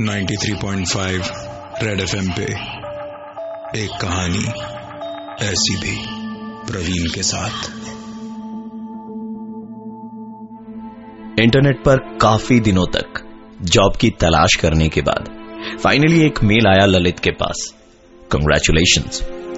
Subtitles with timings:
[0.00, 1.30] 93.5
[1.82, 2.42] red FM पे
[3.84, 4.44] एक कहानी
[5.46, 5.96] ऐसी भी
[6.72, 7.64] प्रवीण के साथ।
[11.40, 13.06] इंटरनेट पर काफ़ी दिनों तक
[13.62, 15.28] जॉब की तलाश करने के बाद
[15.82, 17.74] फाइनली एक मेल आया ललित के पास।
[18.32, 19.02] Congratulation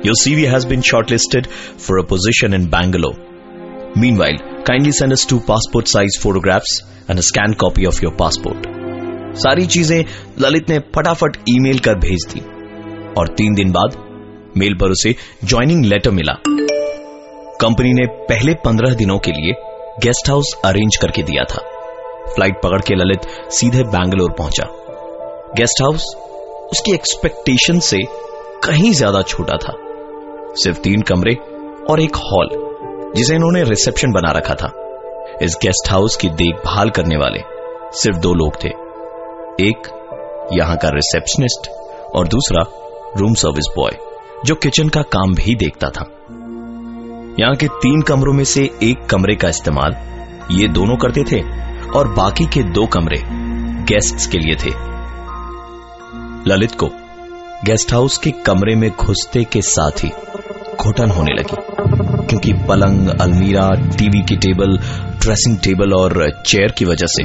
[0.07, 1.47] your CV has been shortlisted
[1.79, 3.36] for a position in Bangalore
[3.97, 4.37] while
[4.67, 8.67] kindly send us two passport size photographs and a scan copy of your passport
[9.39, 10.05] सारी चीज़ें
[10.41, 12.41] ललित ने फटाफट ईमेल कर भेज दी।
[13.21, 13.97] और तीन दिन बाद
[14.57, 15.15] मेल पर उसे
[15.45, 16.33] ज्वाइनिंग लेटर मिला।
[17.61, 19.53] कंपनी ने पहले पंद्रह दिनों के लिए
[20.05, 21.63] गेस्ट हाउस अरेंज करके दिया था।
[22.27, 24.69] फ़्लाइट पकड़ के ललित सीधे बैंगलोर पहुँचा।
[25.57, 26.15] गेस्ट हाउस
[26.73, 28.03] उसकी एक्सपेक्टेशन से
[28.65, 29.77] कहीं ज़्यादा छोटा था।
[30.55, 31.35] सिर्फ़ तीन कमरे
[31.91, 32.66] और एक हॉल
[33.17, 34.73] जिसे इन्होंने रिसेप्शन बना रखा था।
[35.43, 37.41] इस गेस्ट हाउस की देखभाल करने वाले
[37.93, 38.69] सिर्फ़ दो लोग थे।
[39.69, 39.89] एक
[40.53, 41.71] यहाँ का रिसेप्शनिस्ट
[42.15, 42.63] और दूसरा
[43.17, 43.91] रूम सर्विस बॉय,
[44.45, 46.05] जो किचन का काम भी देखता था।
[47.41, 49.97] यहाँ के तीन कमरों में से एक कमरे का इस्तेमाल
[50.51, 51.41] ये दोनों करते थे
[51.91, 53.23] और बाकी के दो कमरे
[53.85, 54.71] गेस्ट्स के लिए थे।
[56.51, 56.87] ललित को
[57.65, 60.11] गेस्ट हाउस के कमरे में घुसते के साथ ही
[60.81, 64.77] घुटन होने लगी। क्योंकि पलंग, अलमीरा, टीवी की टेबल,
[65.21, 67.25] ड्रेसिंग टेबल और चेयर की वजह से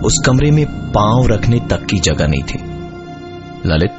[0.00, 2.58] उस कमरे में पाँव रखने तक की जगह नहीं थी।
[3.66, 3.90] ललित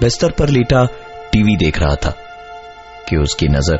[0.00, 0.84] बिस्तर पर लेटा
[1.32, 2.14] टीवी देख रहा था
[3.08, 3.76] कि उसकी नज़र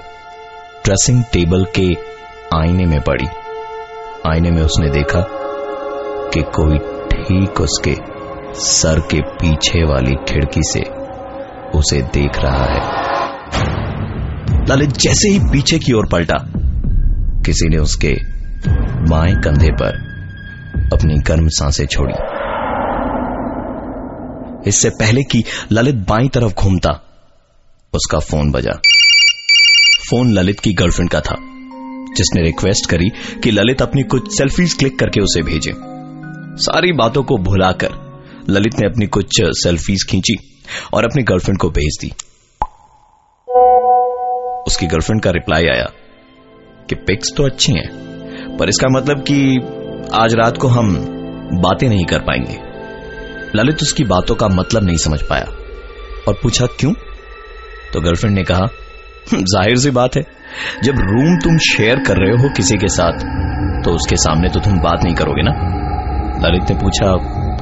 [0.84, 1.86] ड्रेसिंग टेबल के
[2.56, 3.26] आईने में पड़ी।
[4.26, 5.20] आईने में उसने देखा
[6.34, 7.96] कि कोई ठीक उसके
[8.54, 10.80] सर के पीछे वाली खिड़की से
[11.78, 13.03] उसे देख रहा है।
[14.70, 16.36] ललित जैसे ही पीछे की ओर पलटा,
[17.46, 18.14] किसी ने उसके
[19.10, 19.96] बाएँ कंधे पर
[20.94, 22.14] अपनी गर्म साँसें छोड़ी।
[24.68, 26.90] इससे पहले कि ललित बाई तरफ़ घूमता,
[27.94, 28.72] उसका फ़ोन बजा।
[30.10, 31.36] फ़ोन ललित की गर्लफ्रेंड का था,
[32.16, 33.08] जिसने रिक्वेस्ट करी
[33.44, 35.72] कि ललित अपनी कुछ सेल्फीज क्लिक करके उसे भेजे।
[36.56, 37.90] सारी बातों को भुलाकर
[38.48, 40.62] ललित ने अपनी कुछ सेल्फीज खींची
[40.94, 42.12] और अपनी गर्लफ्रेंड को भेज दी।
[44.66, 45.86] उसकी गर्लफ्रेंड का रिप्लाई आया
[46.88, 49.38] कि पिक्स तो अच्छी हैं, पर इसका मतलब कि
[50.14, 50.94] आज रात को हम
[51.62, 52.58] बातें नहीं कर पाएँगे।
[53.54, 55.44] ललित उसकी बातों का मतलब नहीं समझ पाया
[56.28, 56.92] और पूछा, क्यों?
[57.92, 58.66] तो गर्लफ्रेंड ने कहा
[59.32, 60.22] ज़ाहिर सी बात है,
[60.84, 63.24] जब रूम तुम शेयर कर रहे हो किसी के साथ
[63.84, 65.52] तो उसके सामने तो तुम बात नहीं करोगे ना?
[66.40, 67.14] ललित ने पूछा,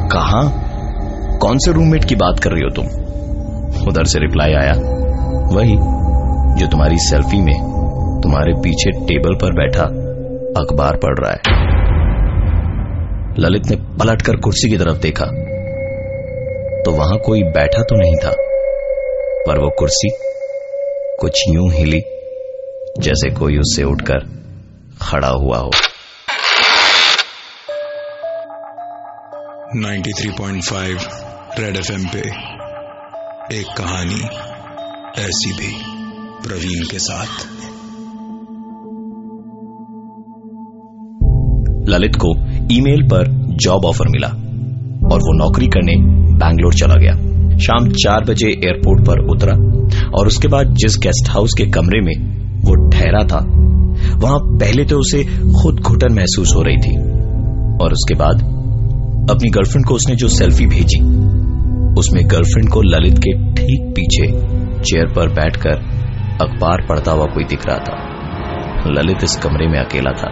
[0.09, 0.43] कहा?
[1.39, 2.87] कौन से रूममेट की बात कर रही हो तुम?
[3.89, 4.73] उधर से रिप्लाई आया,
[5.53, 5.77] वही
[6.63, 7.55] जो तुम्हारी सेल्फी में
[8.23, 9.85] तुम्हारे पीछे टेबल पर बैठा
[10.61, 11.73] अखबार पढ़ रहा है।
[13.39, 15.25] ललित ने पलटकर कुर्सी की तरफ़ देखा।
[16.83, 18.31] तो वहाँ कोई बैठा तो नहीं था,
[19.47, 20.09] पर वो कुर्सी
[21.21, 22.01] कुछ यूँ हिली
[22.99, 24.19] जैसे कोई उससे उठकर
[25.03, 25.71] खड़ा हुआ हो।
[29.77, 31.09] 93.5
[31.59, 32.29] रेड एफएम पे
[33.59, 34.25] एक कहानी
[35.23, 36.02] ऐसी भी।
[36.43, 37.43] प्रवीण के साथ।
[41.89, 42.31] ललित को
[42.73, 43.29] ईमेल पर
[43.63, 44.29] जॉब ऑफ़र मिला
[45.09, 45.95] और वो नौकरी करने
[46.39, 47.13] बैंगलोर चला गया।
[47.59, 49.55] शाम चार बजे एयरपोर्ट पर उतरा
[50.19, 52.15] और उसके बाद जिस गेस्ट हाउस के कमरे में
[52.63, 53.41] वो ठहरा था,
[54.17, 55.23] वहाँ पहले तो उसे
[55.55, 56.97] खुद घुटन महसूस हो रही थी
[57.79, 58.43] और उसके बाद
[59.31, 61.01] अपनी गर्लफ्रेंड को उसने जो सेल्फी भेजी,
[62.01, 64.27] उसमें गर्लफ्रेंड को ललित के ठीक पीछे
[64.83, 65.91] चेयर पर बैठकर
[66.41, 67.97] अखबार पढ़ता हुआ कोई दिख रहा था।
[68.87, 70.31] ललित इस कमरे में अकेला था।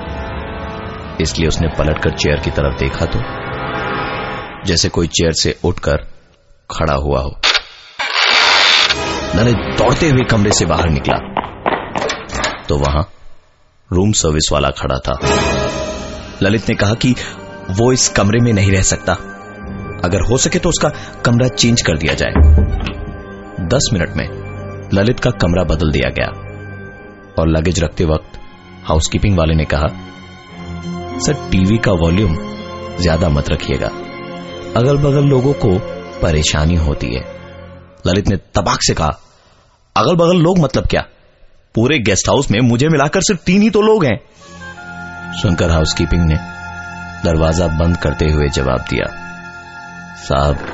[1.21, 3.21] इसलिए उसने पलटकर चेयर की तरफ़ देखा तो
[4.65, 5.97] जैसे कोई चेयर से उठकर
[6.71, 7.37] खड़ा हुआ हो।
[9.37, 11.19] ललित दौड़ते हुए कमरे से बाहर निकला।
[12.69, 13.03] तो वहाँ
[13.93, 15.19] रूम सर्विस वाला खड़ा था।
[16.43, 17.15] ललित ने कहा कि
[17.71, 19.13] वो इस कमरे में नहीं रह सकता।
[20.05, 20.89] अगर हो सके तो उसका
[21.25, 22.33] कमरा चेंज कर दिया जाए।
[23.67, 24.40] दस मिनट में
[24.95, 26.29] ललित का कमरा बदल दिया गया
[27.39, 28.39] और लगेज रखते वक्त
[28.85, 29.87] हाउसकीपिंग वाले ने कहा,
[31.19, 32.37] सर, टीवी का वॉल्यूम
[32.99, 33.87] ज़्यादा मत रखिएगा।
[34.77, 35.79] अगल बगल लोगों को
[36.23, 37.21] परेशानी होती है।
[38.07, 39.19] ललित ने तबाक से कहा
[39.97, 41.01] अगल बगल लोग मतलब क्या?
[41.75, 44.19] पूरे गेस्ट हाउस में मुझे मिलाकर सिर्फ़ तीन ही तो लोग हैं।
[45.33, 46.37] सुनकर हाउसकीपिंग ने
[47.25, 49.07] दरवाज़ा बंद करते हुए जवाब दिया,
[50.19, 50.67] साहब,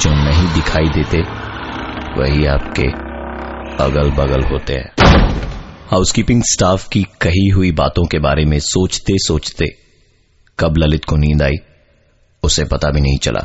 [0.00, 1.20] जो नहीं दिखाई देते,
[2.12, 2.88] वही आपके
[3.78, 4.92] अगल बगल होते हैं।
[5.90, 9.66] हाउसकीपिंग स्टाफ की कही हुई बातों के बारे में सोचते सोचते
[10.58, 11.56] कब ललित को नींद आई,
[12.42, 13.40] उसे पता भी नहीं चला।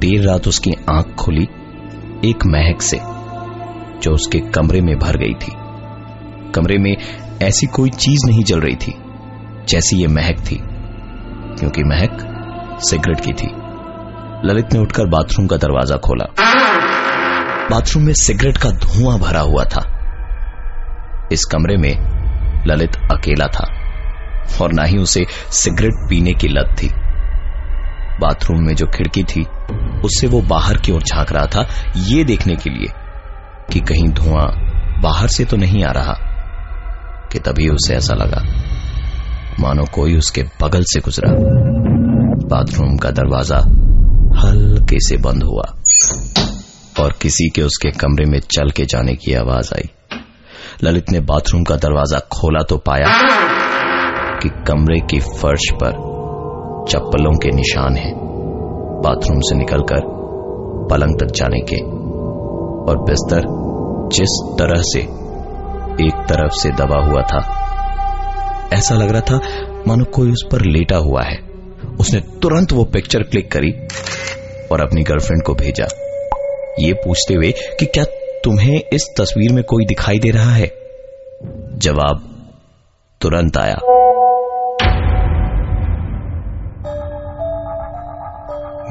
[0.00, 1.48] देर रात उसकी आँख खुली
[2.24, 2.96] एक महक से,
[4.00, 5.52] जो उसके कमरे में भर गई थी।
[6.52, 6.96] कमरे में
[7.42, 8.94] ऐसी कोई चीज़ नहीं जल रही थी,
[9.68, 10.58] जैसी ये महक थी,
[11.60, 12.26] क्योंकि महक
[12.80, 13.50] सिगरेट की थी।
[14.48, 16.49] ललित ने उठकर बाथरूम का दरवाज़ा खोला।
[17.70, 19.80] बाथरूम में सिगरेट का धुआँ भरा हुआ था।
[21.32, 23.66] इस कमरे में ललित अकेला था
[24.62, 26.88] और ना ही उसे सिगरेट पीने की लत थी।
[28.20, 29.44] बाथरूम में जो खिड़की थी,
[30.04, 32.88] उससे वो बाहर की ओर झाँक रहा था ये देखने के लिए
[33.72, 34.48] कि कहीं धुआँ
[35.02, 36.14] बाहर से तो नहीं आ रहा,
[37.32, 38.42] कि तभी उसे ऐसा लगा।
[39.60, 41.32] मानो कोई उसके बगल से गुजरा।
[42.48, 43.58] बाथरूम का दरवाज़ा
[44.40, 45.64] हल्के से बंद हुआ।
[47.00, 49.88] और किसी के उसके कमरे में चल के जाने की आवाज़ आई।
[50.84, 53.06] ललित ने बाथरूम का दरवाज़ा खोला तो पाया
[54.38, 55.92] कि कमरे की फर्श पर
[56.90, 58.12] चप्पलों के निशान हैं।
[59.04, 60.08] बाथरूम से निकलकर
[60.90, 61.80] पलंग तक जाने के
[62.86, 63.46] और बिस्तर
[64.14, 65.00] जिस तरह से
[66.00, 67.40] एक तरफ़ से दबा हुआ था,
[68.72, 69.40] ऐसा लग रहा था
[69.86, 71.36] मानो कोई उस पर लेटा हुआ है।
[72.00, 73.72] उसने तुरंत वो पिक्चर क्लिक करी
[74.72, 75.86] और अपनी गर्लफ्रेंड को भेजा।
[76.78, 78.04] ये पूछते हुए कि क्या
[78.44, 80.66] तुम्हें इस तस्वीर में कोई दिखाई दे रहा है?
[81.78, 82.36] जवाब
[83.20, 83.76] तुरंत आया।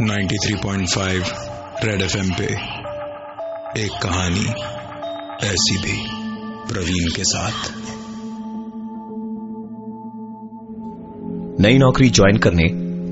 [0.01, 1.23] Ninety three point five
[1.83, 2.45] Red FM पे
[3.83, 4.45] एक कहानी
[5.47, 6.07] ऐसी भी
[6.73, 7.71] प्रवीण के साथ।
[11.61, 12.63] नई नौकरी ज्वाइन करने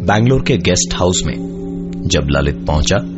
[0.06, 1.36] बैंगलोर के गेस्ट हाउस में
[2.08, 3.17] जब ललित पहुँचा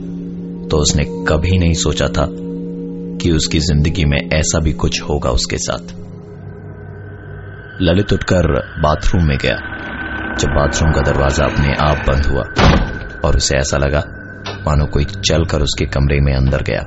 [0.71, 2.25] तो उसने कभी नहीं सोचा था
[3.21, 5.93] कि उसकी ज़िंदगी में ऐसा भी कुछ होगा उसके साथ।
[7.81, 8.47] ललित उठकर
[8.81, 9.55] बाथरूम में गया।
[10.39, 12.43] जब बाथरूम का दरवाज़ा अपने आप बंद हुआ
[13.25, 14.03] और उसे ऐसा लगा,
[14.67, 16.81] मानो कोई चलकर उसके कमरे में अंदर गया।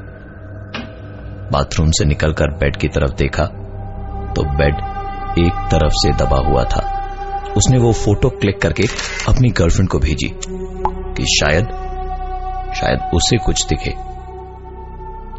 [1.53, 3.45] बाथरूम से निकलकर बेड की तरफ़ देखा
[4.37, 4.75] तो बेड
[5.39, 6.89] एक तरफ़ से दबा हुआ था।
[7.57, 8.83] उसने वो फ़ोटो क्लिक करके
[9.29, 10.29] अपनी गर्लफ्रेंड को भेजी
[11.17, 11.69] कि शायद
[12.75, 13.93] शायद उसे कुछ दिखे।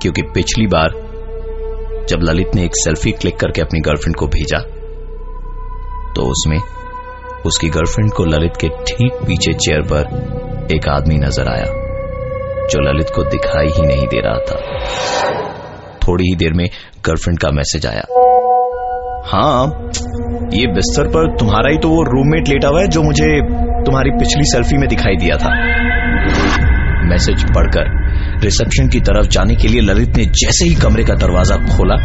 [0.01, 1.01] क्योंकि पिछली बार
[2.09, 4.59] जब ललित ने एक सेल्फी क्लिक करके अपनी गर्लफ्रेंड को भेजा
[6.15, 6.59] तो उसमें
[7.45, 11.65] उसकी गर्लफ्रेंड को ललित के ठीक पीछे चेयर पर एक आदमी नज़र आया,
[12.63, 14.57] जो ललित को दिखाई ही नहीं दे रहा था।
[15.99, 16.65] थोड़ी ही देर में
[17.05, 18.03] गर्लफ्रेंड का मैसेज आया।
[19.25, 19.89] हाँ
[20.53, 23.29] ये बिस्तर पर तुम्हारा ही तो वो रूममेट लेटा हुआ है जो मुझे
[23.85, 25.51] तुम्हारी पिछली सेल्फी में दिखाई दिया था।
[27.13, 31.55] मैसेज पढ़कर रिसेप्शन की तरफ़ जाने के लिए ललित ने जैसे ही कमरे का दरवाज़ा
[31.67, 31.95] खोला,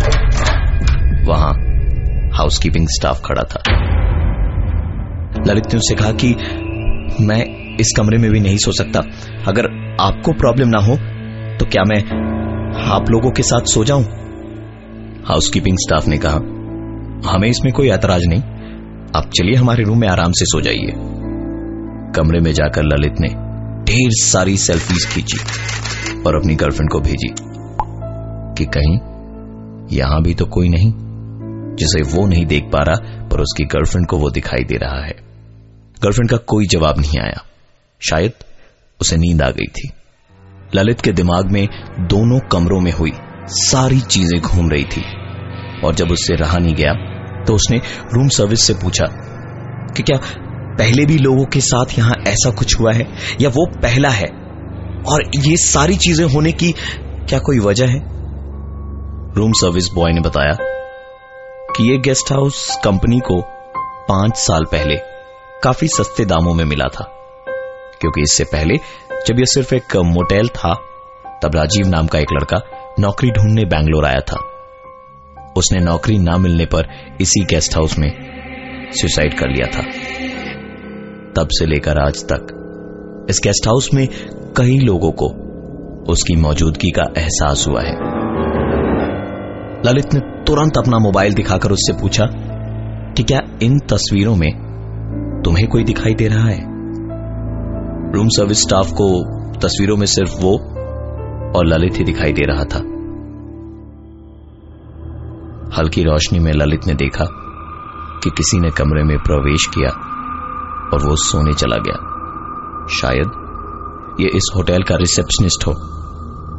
[1.24, 1.52] वहाँ
[2.32, 3.62] हाउसकीपिंग स्टाफ खड़ा था।
[5.48, 6.34] ललित ने उससे कहा कि
[7.20, 7.42] मैं
[7.76, 9.00] इस कमरे में भी नहीं सो सकता।
[9.48, 9.68] अगर
[10.00, 10.96] आपको प्रॉब्लम ना हो
[11.58, 11.98] तो क्या मैं
[12.88, 14.04] आप लोगों के साथ सो जाऊँ?
[15.24, 16.38] हाउसकीपिंग स्टाफ ने कहा,
[17.24, 18.42] हमें इसमें कोई ऐतराज नहीं।
[19.16, 20.92] आप चलिए हमारे रूम में आराम से सो जाइए।
[22.16, 23.28] कमरे में जाकर ललित ने
[23.88, 25.38] ढेर सारी सेल्फीज खींची
[26.22, 27.28] और अपनी गर्लफ्रेंड को भेजी
[28.54, 28.96] कि कहीं
[29.96, 30.92] यहाँ भी तो कोई नहीं,
[31.76, 35.12] जिसे वो नहीं देख पा रहा, पर उसकी गर्लफ्रेंड को वो दिखाई दे रहा है।
[36.02, 37.42] गर्लफ्रेंड का कोई जवाब नहीं आया।
[38.00, 38.32] शायद
[39.00, 39.90] उसे नींद आ गई थी।
[40.74, 41.66] ललित के दिमाग में
[42.00, 43.12] दोनों कमरों में हुई
[43.46, 45.02] सारी चीज़ें घूम रही थी।
[45.84, 46.92] और जब उससे रहा नहीं गया
[47.44, 47.78] तो उसने
[48.14, 49.06] रूम सर्विस से पूछा
[49.96, 50.16] कि क्या
[50.78, 53.08] पहले भी लोगों के साथ यहाँ ऐसा कुछ हुआ है?
[53.40, 54.26] या वो पहला है?
[55.08, 56.72] और ये सारी चीज़ें होने की
[57.28, 58.18] क्या कोई वजह है?
[59.34, 60.56] रूम सर्विस बॉय ने बताया
[61.76, 63.42] कि ये गेस्ट हाउस कंपनी को
[64.08, 64.96] पाँच साल पहले
[65.62, 67.04] काफ़ी सस्ते दामों में मिला था।
[68.00, 68.74] क्योंकि इससे पहले
[69.26, 70.74] जब यह सिर्फ़ एक मोटेल था,
[71.42, 72.60] तब राजीव नाम का एक लड़का
[73.00, 74.36] नौकरी ढूँढने बैंगलोर आया था।
[75.56, 76.88] उसने नौकरी ना मिलने पर
[77.20, 78.10] इसी गेस्ट हाउस में
[78.92, 79.84] सुसाइड कर लिया था।
[81.36, 82.54] तब से लेकर आज तक।
[83.30, 84.08] इस गेस्ट हाउस में
[84.56, 85.48] कई लोगों को
[86.12, 87.92] उसकी मौजूदगी का एहसास हुआ है।
[89.86, 92.26] ललित ने तुरंत अपना मोबाइल दिखाकर उससे पूछा
[93.16, 94.68] कि क्या इन तस्वीरों में
[95.44, 96.60] तुम्हें कोई दिखाई दे रहा है?
[98.12, 100.58] रूम सर्विस स्टाफ को तस्वीरों में सिर्फ़ वो
[101.58, 102.78] और ललित ही दिखाई दे रहा था।
[105.78, 107.24] हल्की रोशनी में ललित ने देखा
[108.24, 109.90] कि किसी ने कमरे में प्रवेश किया।
[110.94, 112.18] और वो सोने चला गया।
[113.00, 113.48] शायद
[114.20, 115.72] ये इस होटल का रिसेप्शनिस्ट हो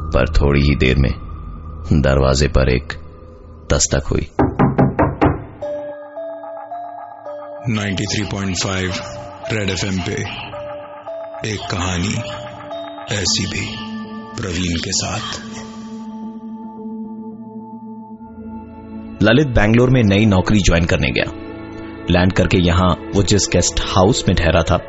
[0.10, 1.12] पर थोड़ी ही देर में
[1.94, 2.94] दरवाजे पर एक
[3.74, 4.28] दस्तक हुई।
[7.76, 9.02] 93.5
[9.54, 10.12] रेड एफएम पे
[11.54, 12.16] एक कहानी
[13.16, 13.76] ऐसी भी
[14.42, 15.50] प्रवीण के साथ।
[19.24, 21.49] ललित बैंगलोर में नई नौकरी ज्वाइन करने गया।
[22.12, 24.80] लैंड करके यहाँ वो जिस गेस्ट हाउस में ठहरा था,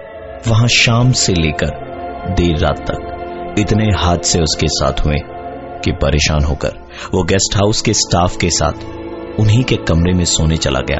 [0.48, 5.16] वहाँ शाम से लेकर देर रात तक इतने हादसे उसके साथ हुए
[5.84, 6.78] कि परेशान होकर
[7.14, 8.84] वो गेस्ट हाउस के स्टाफ के साथ
[9.40, 10.98] उन्हीं के कमरे में सोने चला गया।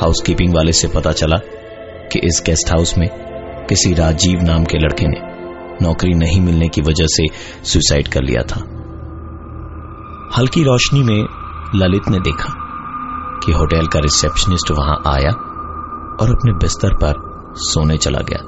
[0.00, 1.36] हाउसकीपिंग वाले से पता चला
[2.12, 3.08] कि इस गेस्ट हाउस में
[3.68, 5.20] किसी राजीव नाम के लड़के ने
[5.82, 7.26] नौकरी नहीं मिलने की वजह से
[7.64, 8.60] सुसाइड कर लिया था।
[10.38, 11.26] हल्की रोशनी में
[11.74, 12.60] ललित ने देखा
[13.44, 15.30] कि होटल का रिसेप्शनिस्ट वहाँ आया
[16.20, 17.14] और अपने बिस्तर पर
[17.62, 18.38] सोने चला गया।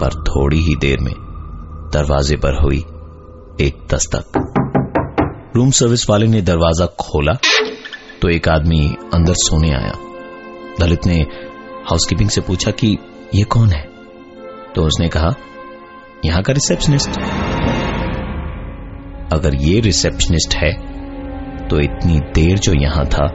[0.00, 1.14] पर थोड़ी ही देर में
[1.92, 2.78] दरवाजे पर हुई
[3.60, 4.38] एक दस्तक।
[5.56, 7.32] रूम सर्विस वाले ने दरवाज़ा खोला
[8.22, 8.80] तो एक आदमी
[9.14, 9.92] अंदर सोने आया।
[10.80, 11.16] दलित ने
[11.90, 12.96] हाउसकीपिंग से पूछा कि
[13.34, 13.82] यह कौन है?
[14.74, 15.32] तो उसने कहा,
[16.24, 17.18] यहाँ का रिसेप्शनिस्ट।
[19.32, 20.72] अगर ये रिसेप्शनिस्ट है
[21.68, 23.26] तो इतनी देर जो यहाँ था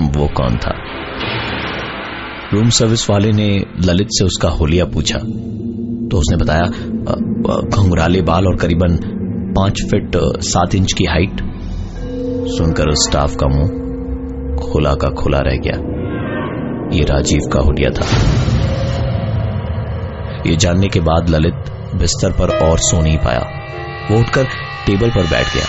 [0.00, 0.74] वो कौन था?
[2.52, 3.48] रूम सर्विस वाले ने
[3.84, 5.18] ललित से उसका होलिया पूछा।
[6.10, 6.66] तो उसने बताया
[7.76, 8.96] घुंघराले बाल और करीबन
[9.56, 11.40] पाँच फिट सात इंच की हाइट
[12.48, 13.82] सुनकर स्टाफ का मुँह
[14.62, 15.76] खुला का खुला रह गया।
[16.96, 18.06] ये राजीव का होलिया था।
[20.46, 23.42] ये जानने के बाद ललित बिस्तर पर और सो नहीं पाया।
[24.10, 24.44] वो उठकर
[24.86, 25.66] टेबल पर बैठ गया।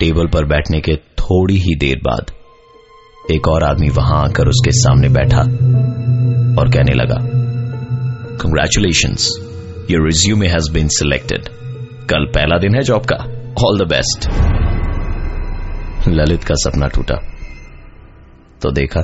[0.00, 0.94] टेबल पर बैठने के
[1.32, 2.30] थोड़ी ही देर बाद
[3.30, 5.40] एक और आदमी वहाँ आकर उसके सामने बैठा
[6.60, 7.16] और कहने लगा
[8.36, 9.16] congratulation
[9.90, 11.48] your resume has been selected
[12.10, 13.16] कल पहला दिन है जॉब का.
[13.64, 14.28] ऑल द बेस्ट
[16.08, 17.14] ललित का सपना टूटा।
[18.62, 19.00] तो देखा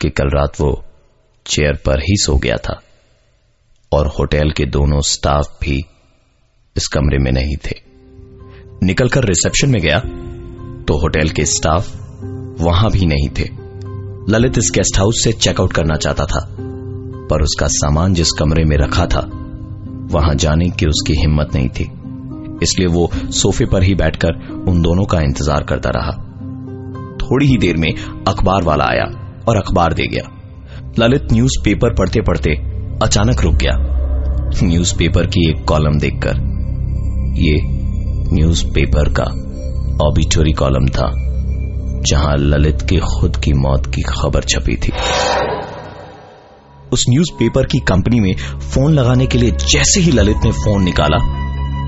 [0.00, 0.84] कि कल रात वो
[1.46, 2.80] चेयर पर ही सो गया था
[3.92, 5.84] और होटल के दोनों स्टाफ भी
[6.76, 7.80] इस कमरे में नहीं थे।
[8.82, 10.02] निकलकर रिसेप्शन में गया
[10.90, 11.88] तो होटल के स्टाफ
[12.60, 13.44] वहाँ भी नहीं थे।
[14.32, 16.40] ललित इस गेस्ट हाउस से चेकआउट करना चाहता था,
[17.30, 19.20] पर उसका सामान जिस कमरे में रखा था,
[20.12, 21.84] वहाँ जाने की उसकी हिम्मत नहीं थी।
[22.62, 26.12] इसलिए वो सोफे पर ही बैठकर उन दोनों का इंतज़ार करता रहा।
[27.18, 27.92] थोड़ी ही देर में
[28.28, 29.04] अखबार वाला आया
[29.48, 30.24] और अखबार दे गया।
[30.98, 32.54] ललित न्यूज़पेपर पढ़ते पढ़ते
[33.02, 33.76] अचानक रुक गया।
[34.62, 36.34] न्यूज़पेपर की एक कॉलम देखकर,
[37.36, 37.60] ये
[38.34, 39.30] न्यूज़पेपर का
[40.00, 41.10] ऑबिटोरी कॉलम था,
[42.06, 44.92] जहाँ ललित के खुद की मौत की खबर छपी थी।
[46.92, 51.18] उस न्यूज़पेपर की कंपनी में फ़ोन लगाने के लिए जैसे ही ललित ने फ़ोन निकाला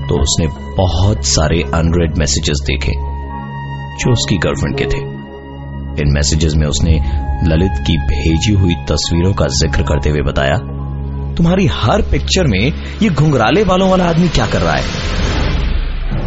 [0.03, 5.01] तो उसने बहुत सारे अनरेड मैसेजेस देखे, जो उसकी गर्लफ्रेंड के थे।
[6.01, 6.93] इन मैसेजेस में उसने
[7.45, 10.57] ललित की भेजी हुई तस्वीरों का ज़िक्र करते हुए बताया,
[11.35, 12.59] तुम्हारी हर पिक्चर में
[13.01, 15.42] ये घुंघराले बालों वाला आदमी क्या कर रहा है?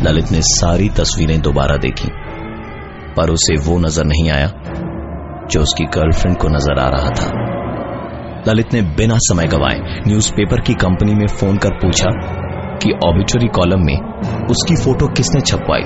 [0.05, 2.09] ललित ने सारी तस्वीरें दोबारा देखी,
[3.16, 4.49] पर उसे वो नज़र नहीं आया
[5.50, 7.45] जो उसकी गर्लफ्रेंड को नज़र आ रहा था।
[8.49, 12.11] ललित ने बिना समय गवाए न्यूज़पेपर की कंपनी में फ़ोन कर पूछा
[12.83, 13.97] कि ऑबिचुरी कॉलम में
[14.50, 15.83] उसकी फ़ोटो किसने छपवाई,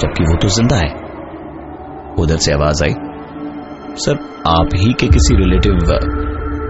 [0.00, 0.90] जबकि वो तो ज़िंदा है।
[2.18, 2.94] उधर से आवाज़ आई,
[3.96, 4.18] सर,
[4.48, 5.78] आप ही के किसी रिलेटिव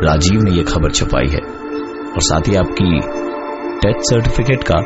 [0.05, 2.99] राजीव ने यह खबर छपाई है और साथ ही आपकी
[3.81, 4.81] डेथ सर्टिफिकेट का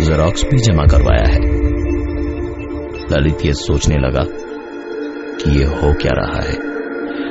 [0.00, 1.40] जेरोक्स भी जमा करवाया है।
[3.12, 4.24] ललित ये सोचने लगा
[5.36, 6.56] कि ये हो क्या रहा है।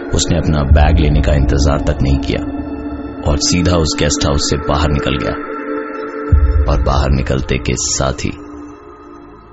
[0.10, 2.42] उसने अपना बैग लेने का इंतज़ार तक नहीं किया
[3.30, 5.34] और सीधा उस गेस्ट हाउस से बाहर निकल गया।
[6.72, 8.32] और बाहर निकलते के साथ ही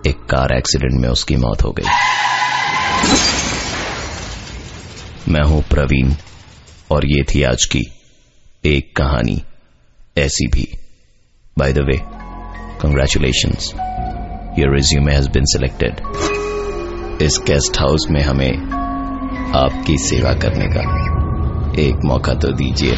[0.07, 1.85] एक कार एक्सीडेंट में उसकी मौत हो गई।
[5.29, 6.13] मैं हूँ प्रवीण
[6.91, 7.83] और ये थी आज की
[8.65, 9.43] एक कहानी।
[10.19, 10.69] ऐसी भी।
[11.59, 11.97] By the way
[12.87, 13.53] congratulation
[14.59, 18.53] your resume has been selected इस गेस्ट हाउस में हमें
[19.57, 20.83] आपकी सेवा करने का
[21.83, 22.95] एक मौका तो दीजिए।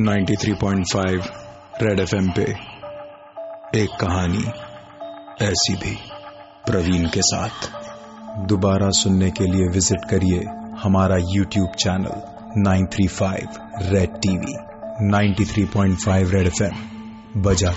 [0.00, 1.28] 93.5
[1.82, 2.48] रेड एफएम पे
[3.82, 4.44] एक कहानी
[5.42, 5.96] ऐसी भी
[6.66, 7.70] प्रवीण के साथ।
[8.48, 10.44] दोबारा सुनने के लिए विज़िट करिए
[10.82, 12.22] हमारा YouTube channel
[12.68, 13.58] 935
[13.92, 17.74] Red TV 93.5 Red FM बजा